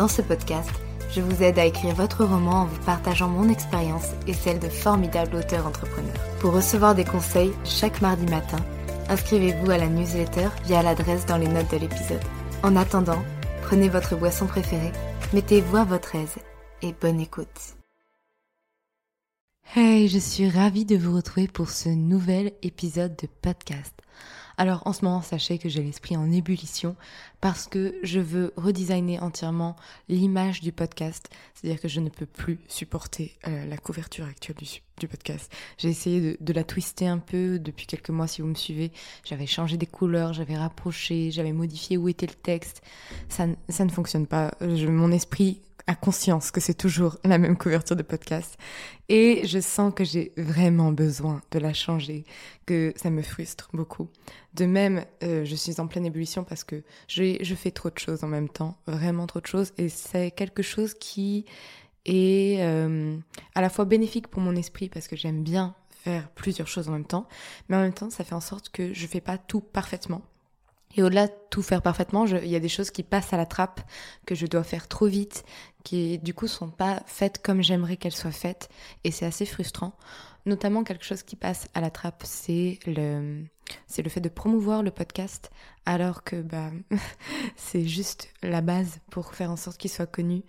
[0.00, 0.70] Dans ce podcast,
[1.10, 4.70] je vous aide à écrire votre roman en vous partageant mon expérience et celle de
[4.70, 6.16] formidables auteurs entrepreneurs.
[6.38, 8.56] Pour recevoir des conseils chaque mardi matin,
[9.10, 12.24] inscrivez-vous à la newsletter via l'adresse dans les notes de l'épisode.
[12.62, 13.22] En attendant,
[13.60, 14.92] prenez votre boisson préférée,
[15.34, 16.36] mettez-vous à votre aise
[16.80, 17.76] et bonne écoute.
[19.76, 23.92] Hey, je suis ravie de vous retrouver pour ce nouvel épisode de podcast.
[24.60, 26.94] Alors en ce moment, sachez que j'ai l'esprit en ébullition
[27.40, 29.74] parce que je veux redesigner entièrement
[30.10, 31.30] l'image du podcast.
[31.54, 34.56] C'est-à-dire que je ne peux plus supporter euh, la couverture actuelle
[34.98, 35.50] du, podcast.
[35.78, 38.92] J'ai essayé de, la twister un peu depuis quelques mois si vous me suivez.
[39.24, 42.82] J'avais changé des couleurs, j'avais rapproché, j'avais modifié où était le texte.
[43.30, 44.50] Ça, ça ne fonctionne pas.
[44.60, 48.56] Mon esprit a conscience que c'est toujours la même couverture de podcast.
[49.08, 52.24] Et je sens que j'ai vraiment besoin de la changer,
[52.66, 54.08] que ça me frustre beaucoup.
[54.54, 58.24] De même, euh, je suis en pleine ébullition parce que je, fais trop de choses
[58.24, 59.72] en même temps, vraiment trop de choses.
[59.78, 61.44] Et c'est quelque chose qui
[62.04, 63.16] est euh,
[63.54, 66.92] à la fois bénéfique pour mon esprit parce que j'aime bien faire plusieurs choses en
[66.92, 67.26] même temps,
[67.68, 70.22] mais en même temps, ça fait en sorte que je fais pas tout parfaitement.
[70.96, 73.46] Et au-delà de tout faire parfaitement, il y a des choses qui passent à la
[73.46, 73.80] trappe,
[74.26, 75.44] que je dois faire trop vite,
[75.84, 78.68] qui du coup sont pas faites comme j'aimerais qu'elles soient faites,
[79.04, 79.94] et c'est assez frustrant.
[80.46, 83.44] Notamment quelque chose qui passe à la trappe, c'est le,
[83.86, 85.50] c'est le fait de promouvoir le podcast,
[85.86, 86.70] alors que bah,
[87.56, 90.42] c'est juste la base pour faire en sorte qu'il soit connu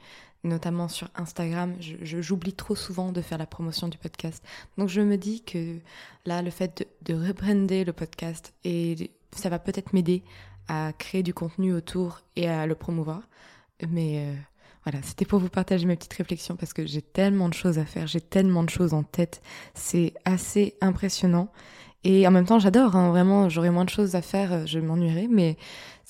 [0.43, 4.43] notamment sur Instagram, je, j'oublie trop souvent de faire la promotion du podcast.
[4.77, 5.77] Donc je me dis que
[6.25, 10.23] là, le fait de, de rebrander le podcast et ça va peut-être m'aider
[10.67, 13.21] à créer du contenu autour et à le promouvoir.
[13.89, 14.35] Mais euh,
[14.83, 17.85] voilà, c'était pour vous partager mes petites réflexions parce que j'ai tellement de choses à
[17.85, 19.41] faire, j'ai tellement de choses en tête.
[19.73, 21.51] C'est assez impressionnant.
[22.03, 24.79] Et en même temps, j'adore, hein, vraiment, j'aurais moins de choses à faire, euh, je
[24.79, 25.55] m'ennuierais, mais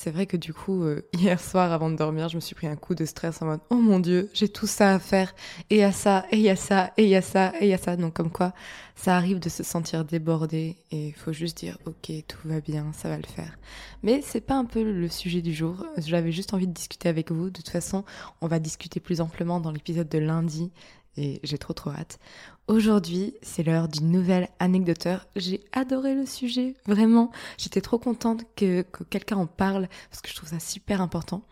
[0.02, 2.66] c'est vrai que du coup, euh, hier soir, avant de dormir, je me suis pris
[2.66, 5.36] un coup de stress en mode Oh mon dieu, j'ai tout ça à faire,
[5.70, 7.96] et a ça, et a ça, et a ça, et a ça.
[7.96, 8.54] Donc, comme quoi,
[8.96, 12.92] ça arrive de se sentir débordé, et il faut juste dire Ok, tout va bien,
[12.94, 13.60] ça va le faire.
[14.02, 15.86] Mais c'est pas un peu le sujet du jour.
[15.98, 17.52] J'avais juste envie de discuter avec vous.
[17.52, 18.04] De toute façon,
[18.42, 20.72] on va discuter plus amplement dans l'épisode de lundi
[21.18, 22.20] et j'ai trop trop hâte.
[22.68, 25.28] Aujourd'hui, c'est l'heure d'une nouvelle anecdoteur.
[25.36, 27.32] J'ai adoré le sujet, vraiment.
[27.58, 31.44] J'étais trop contente que, que quelqu'un en parle parce que je trouve ça super important.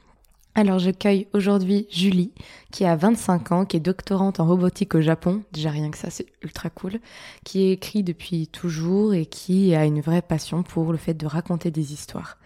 [0.56, 2.34] Alors je cueille aujourd'hui Julie,
[2.72, 6.10] qui a 25 ans, qui est doctorante en robotique au Japon, déjà rien que ça
[6.10, 7.00] c'est ultra cool,
[7.46, 11.72] qui écrit depuis toujours et qui a une vraie passion pour le fait de raconter
[11.72, 12.38] des histoires.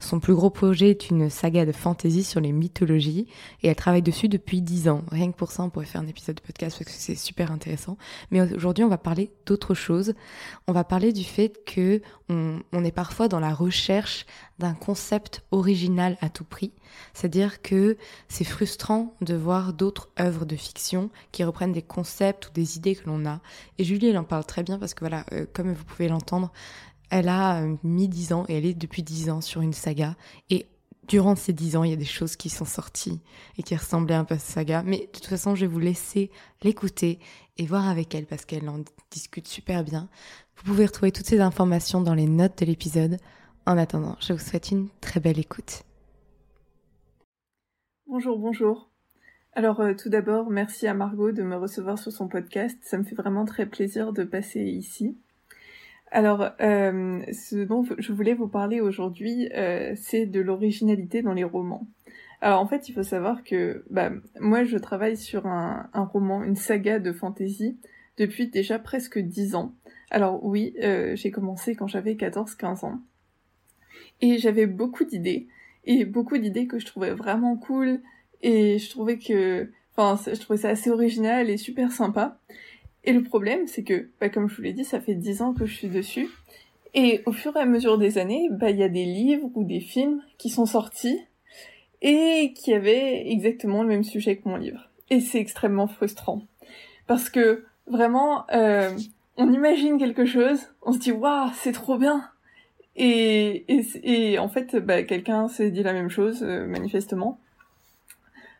[0.00, 3.26] Son plus gros projet est une saga de fantasy sur les mythologies
[3.62, 5.02] et elle travaille dessus depuis 10 ans.
[5.10, 7.50] Rien que pour ça, on pourrait faire un épisode de podcast parce que c'est super
[7.50, 7.96] intéressant.
[8.30, 10.14] Mais aujourd'hui, on va parler d'autre chose.
[10.66, 14.26] On va parler du fait que on, est parfois dans la recherche
[14.58, 16.72] d'un concept original à tout prix.
[17.14, 17.96] C'est-à-dire que
[18.28, 22.96] c'est frustrant de voir d'autres œuvres de fiction qui reprennent des concepts ou des idées
[22.96, 23.40] que l'on a.
[23.78, 26.52] Et Julie, elle en parle très bien parce que voilà, euh, comme vous pouvez l'entendre,
[27.10, 30.16] elle a euh, mis 10 ans et elle est depuis 10 ans sur une saga.
[30.50, 30.66] Et
[31.08, 33.20] durant ces 10 ans, il y a des choses qui sont sorties
[33.58, 34.82] et qui ressemblaient un peu à cette saga.
[34.82, 36.30] Mais de toute façon, je vais vous laisser
[36.62, 37.18] l'écouter
[37.58, 38.80] et voir avec elle parce qu'elle en
[39.10, 40.08] discute super bien.
[40.56, 43.18] Vous pouvez retrouver toutes ces informations dans les notes de l'épisode.
[43.66, 45.82] En attendant, je vous souhaite une très belle écoute.
[48.06, 48.90] Bonjour, bonjour.
[49.52, 52.78] Alors euh, tout d'abord, merci à Margot de me recevoir sur son podcast.
[52.82, 55.18] Ça me fait vraiment très plaisir de passer ici.
[56.10, 61.44] Alors, euh, ce dont je voulais vous parler aujourd'hui, euh, c'est de l'originalité dans les
[61.44, 61.86] romans.
[62.40, 64.10] Alors en fait, il faut savoir que bah,
[64.40, 67.78] moi, je travaille sur un, un, roman, une saga de fantasy
[68.18, 69.74] depuis déjà presque dix ans.
[70.10, 73.00] Alors oui, euh, j'ai commencé quand j'avais 14-15 ans.
[74.20, 75.48] Et j'avais beaucoup d'idées,
[75.84, 78.00] et beaucoup d'idées que je trouvais vraiment cool,
[78.42, 79.70] et je trouvais que...
[79.96, 82.38] Enfin, je trouvais ça assez original et super sympa.
[83.06, 85.54] Et le problème, c'est que, bah, comme je vous l'ai dit, ça fait dix ans
[85.54, 86.28] que je suis dessus.
[86.92, 89.64] Et au fur et à mesure des années, bah, il y a des livres ou
[89.64, 91.20] des films qui sont sortis
[92.02, 94.90] et qui avaient exactement le même sujet que mon livre.
[95.08, 96.42] Et c'est extrêmement frustrant.
[97.06, 98.90] Parce que, vraiment, euh,
[99.36, 102.28] on imagine quelque chose, on se dit, waouh, c'est trop bien.
[102.96, 107.38] Et, et, et en fait, bah, quelqu'un s'est dit la même chose, euh, manifestement.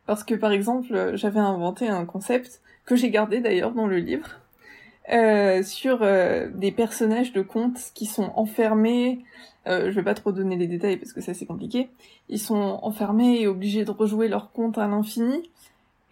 [0.07, 4.41] Parce que, par exemple, j'avais inventé un concept que j'ai gardé d'ailleurs dans le livre,
[5.13, 9.25] euh, sur euh, des personnages de contes qui sont enfermés.
[9.67, 11.89] Euh, je vais pas trop donner les détails parce que ça c'est compliqué.
[12.29, 15.51] Ils sont enfermés et obligés de rejouer leur conte à l'infini.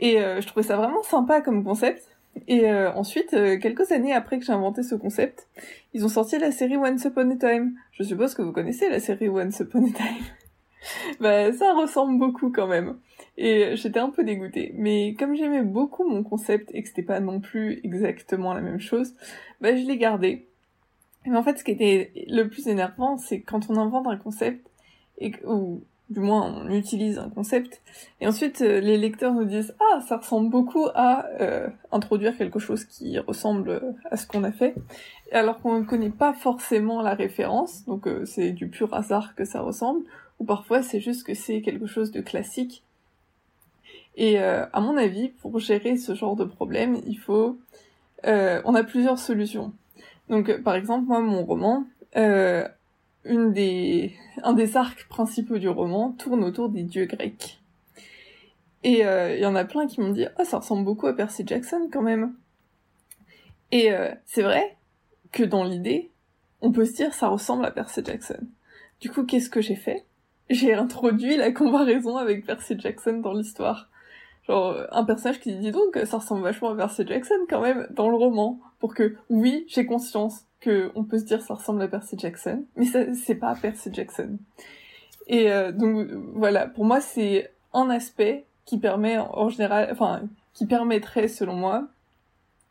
[0.00, 2.08] Et euh, je trouvais ça vraiment sympa comme concept.
[2.48, 5.46] Et ensuite, quelques années après que j'ai inventé ce concept,
[5.92, 7.74] ils ont sorti la série Once Upon a Time.
[7.92, 10.24] Je suppose que vous connaissez la série Once Upon a Time.
[11.20, 12.96] bah ça ressemble beaucoup quand même.
[13.36, 14.72] Et j'étais un peu dégoûtée.
[14.76, 18.80] Mais comme j'aimais beaucoup mon concept et que c'était pas non plus exactement la même
[18.80, 19.14] chose,
[19.60, 20.46] bah je l'ai gardé.
[21.26, 24.70] Mais en fait, ce qui était le plus énervant, c'est quand on invente un concept
[25.18, 27.80] et ou du moins on utilise un concept
[28.20, 32.58] et ensuite euh, les lecteurs nous disent ah ça ressemble beaucoup à euh, introduire quelque
[32.58, 34.74] chose qui ressemble à ce qu'on a fait
[35.32, 39.46] alors qu'on ne connaît pas forcément la référence donc euh, c'est du pur hasard que
[39.46, 40.04] ça ressemble
[40.40, 42.82] ou parfois c'est juste que c'est quelque chose de classique
[44.16, 47.58] et euh, à mon avis, pour gérer ce genre de problème, il faut...
[48.26, 49.72] Euh, on a plusieurs solutions.
[50.30, 51.84] Donc, euh, par exemple, moi, mon roman,
[52.16, 52.66] euh,
[53.26, 54.16] un des
[54.76, 57.60] arcs principaux du roman tourne autour des dieux grecs.
[58.82, 61.42] Et il y en a plein qui m'ont dit «Oh, ça ressemble beaucoup à Percy
[61.46, 62.34] Jackson, quand même!»
[63.72, 63.90] Et
[64.26, 64.76] c'est vrai
[65.32, 66.10] que dans l'idée,
[66.60, 68.40] on peut se dire «Ça ressemble à Percy Jackson».
[69.00, 70.04] Du coup, qu'est-ce que j'ai fait?
[70.50, 73.88] J'ai introduit la comparaison avec Percy Jackson dans l'histoire
[74.46, 78.08] genre un personnage qui dit donc ça ressemble vachement à Percy Jackson quand même dans
[78.08, 78.60] le roman.
[78.78, 82.64] Pour que oui j'ai conscience que on peut se dire ça ressemble à Percy Jackson
[82.76, 84.38] mais c'est pas Percy Jackson.
[85.26, 86.66] Et euh, donc voilà.
[86.66, 91.88] Pour moi c'est un aspect qui permet en général enfin qui permettrait selon moi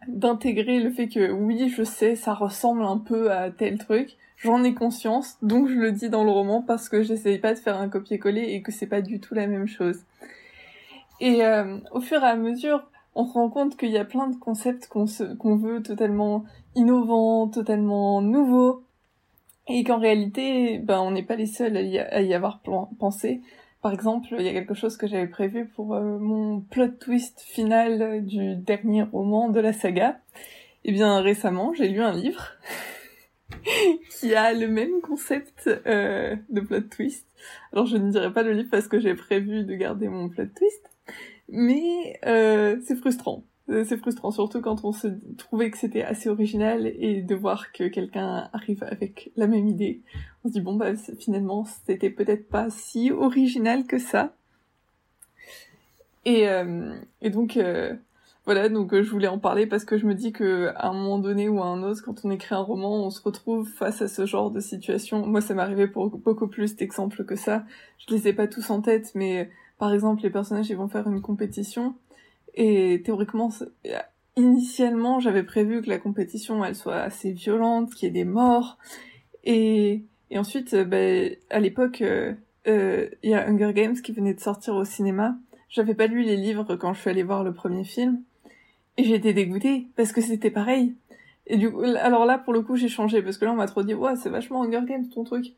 [0.08, 4.18] d'intégrer le fait que oui je sais ça ressemble un peu à tel truc.
[4.38, 7.60] J'en ai conscience donc je le dis dans le roman parce que j'essaye pas de
[7.60, 10.02] faire un copier-coller et que c'est pas du tout la même chose
[11.24, 12.84] et euh, au fur et à mesure,
[13.16, 16.44] on se rend compte qu'il y a plein de concepts qu'on veut totalement
[16.76, 18.84] innovants, totalement nouveaux,
[19.70, 22.60] et qu'en réalité, ben, on n'est pas les seuls à y, avoir
[23.00, 23.40] pensé.
[23.82, 27.40] Par exemple, il y a quelque chose que j'avais prévu pour euh, mon plot twist
[27.40, 30.20] final du dernier roman de la saga.
[30.84, 32.52] Et eh bien récemment, j'ai lu un livre
[34.20, 37.26] qui a le même concept euh, de plot twist.
[37.72, 40.48] Alors je ne dirai pas le livre parce que j'ai prévu de garder mon plot
[40.54, 40.93] twist,
[41.54, 43.44] mais euh, c'est frustrant.
[43.70, 45.08] Euh, c'est frustrant, surtout quand on se
[45.38, 50.02] trouvait que c'était assez original et de voir que quelqu'un arrive avec la même idée.
[50.44, 54.36] On se dit bon bah finalement c'était peut-être pas si original que ça.
[56.26, 57.94] Et, euh, et donc euh,
[58.46, 61.20] voilà, donc je voulais en parler parce que je me dis que à un moment
[61.20, 64.10] donné ou à un autre, quand on écrit un roman, on se retrouve face à
[64.10, 65.26] ce genre de situation.
[65.26, 67.64] Moi, ça arrivé pour beaucoup plus d'exemples que ça.
[68.00, 71.08] Je les ai pas tous en tête, mais par exemple, les personnages, ils vont faire
[71.08, 71.96] une compétition.
[72.56, 73.50] Et théoriquement,
[74.36, 78.78] initialement, j'avais prévu que la compétition, elle soit assez violente, qu'il y ait des morts.
[79.44, 82.34] Et, et ensuite, euh, ben, à l'époque, euh,
[82.68, 85.36] euh, il y a Hunger Games qui venait de sortir au cinéma.
[85.70, 88.22] J'avais pas lu les livres quand je suis allée voir le premier film.
[88.98, 90.94] Et été dégoûtée, parce que c'était pareil.
[91.48, 93.66] Et du coup, alors là, pour le coup, j'ai changé, parce que là, on m'a
[93.66, 95.54] trop dit, ouais, c'est vachement Hunger Games, ton truc.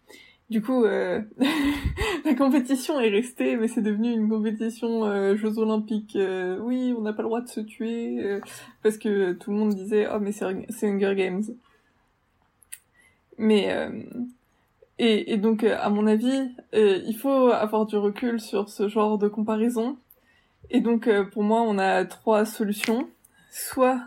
[0.50, 1.22] Du coup, euh,
[2.26, 6.16] la compétition est restée, mais c'est devenu une compétition euh, Jeux Olympiques.
[6.16, 8.42] Euh, oui, on n'a pas le droit de se tuer euh,
[8.84, 11.44] parce que tout le monde disait oh mais c'est Hunger Games.
[13.38, 13.70] Mais
[14.98, 19.28] et, et, donc à mon avis, il faut avoir du recul sur ce genre de
[19.28, 19.98] comparaison.
[20.70, 23.10] Et donc pour moi, on a trois solutions.
[23.52, 24.02] Soit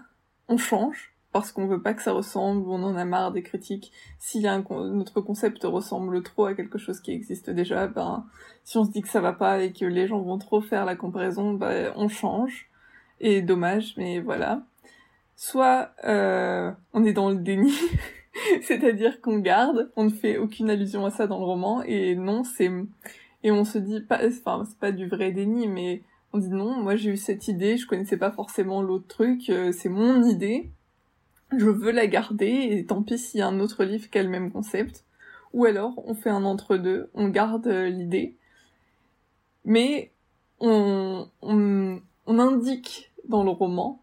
[0.48, 3.92] on change, parce qu'on veut pas que ça ressemble on en a marre des critiques.
[4.18, 8.26] Si notre concept ressemble trop à quelque chose qui existe déjà, ben
[8.64, 10.84] si on se dit que ça va pas et que les gens vont trop faire
[10.84, 12.68] la comparaison, ben on change.
[13.20, 14.62] Et dommage, mais voilà.
[15.36, 17.72] Soit euh, on est dans le déni
[18.62, 22.44] C'est-à-dire qu'on garde, on ne fait aucune allusion à ça dans le roman, et non,
[22.44, 22.70] c'est...
[23.42, 24.20] Et on se dit pas...
[24.26, 27.76] Enfin, c'est pas du vrai déni, mais on dit non, moi j'ai eu cette idée,
[27.76, 30.70] je connaissais pas forcément l'autre truc, euh, c'est mon idée,
[31.56, 34.22] je veux la garder, et tant pis s'il y a un autre livre qui a
[34.22, 35.04] le même concept.
[35.54, 38.36] Ou alors, on fait un entre-deux, on garde euh, l'idée,
[39.64, 40.10] mais
[40.60, 44.02] on, on, indique dans le roman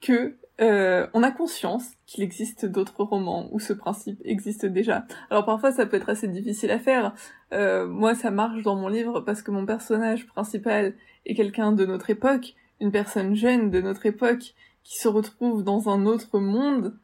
[0.00, 5.04] que euh, on a conscience qu'il existe d'autres romans où ce principe existe déjà.
[5.30, 7.14] Alors parfois ça peut être assez difficile à faire.
[7.52, 10.94] Euh, moi ça marche dans mon livre parce que mon personnage principal
[11.26, 14.54] est quelqu'un de notre époque, une personne jeune de notre époque
[14.84, 16.96] qui se retrouve dans un autre monde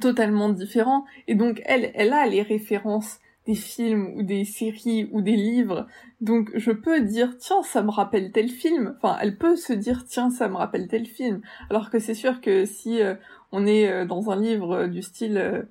[0.00, 5.22] totalement différent et donc elle, elle a les références des films ou des séries ou
[5.22, 5.86] des livres.
[6.20, 8.94] Donc je peux dire tiens ça me rappelle tel film.
[8.96, 11.40] Enfin elle peut se dire tiens ça me rappelle tel film.
[11.70, 13.14] Alors que c'est sûr que si euh,
[13.52, 15.66] on est euh, dans un livre euh, du style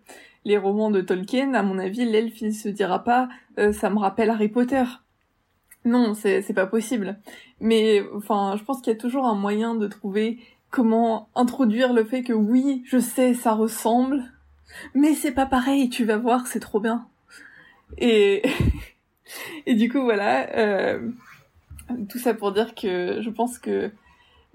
[0.46, 3.30] les romans de Tolkien, à mon avis l'elfe il se dira pas
[3.74, 4.84] ça me rappelle Harry Potter.
[5.84, 7.20] Non c'est pas possible.
[7.60, 10.40] Mais enfin je pense qu'il y a toujours un moyen de trouver
[10.76, 14.26] comment introduire le fait que oui je sais ça ressemble.
[14.94, 17.08] Mais c'est pas pareil, tu vas voir, c'est trop bien.
[17.98, 18.44] Et,
[19.66, 21.00] et du coup, voilà, euh,
[22.10, 23.90] tout ça pour dire que je pense que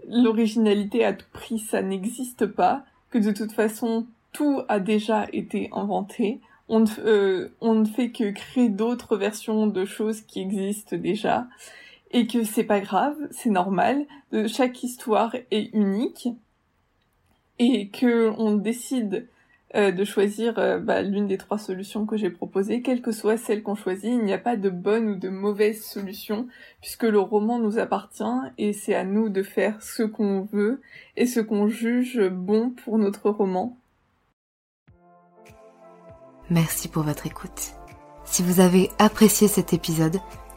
[0.06, 5.70] l'originalité à tout prix, ça n'existe pas, que de toute façon, tout a déjà été
[5.72, 6.40] inventé.
[6.68, 11.46] On ne, euh, on ne fait que créer d'autres versions de choses qui existent déjà
[12.10, 14.04] et que c'est pas grave, c'est normal.
[14.46, 16.28] Chaque histoire est unique
[17.58, 19.28] et que on décide
[19.76, 23.36] euh, de choisir euh, bah, l'une des trois solutions que j'ai proposées, quelle que soit
[23.36, 24.10] celle qu'on choisit.
[24.10, 26.48] Il n'y a pas de bonne ou de mauvaise solution,
[26.80, 28.24] puisque le roman nous appartient
[28.58, 30.80] et c'est à nous de faire ce qu'on veut
[31.16, 33.76] et ce qu'on juge bon pour notre roman.
[36.48, 37.74] Merci pour votre écoute.
[38.24, 40.18] Si vous avez apprécié cet épisode,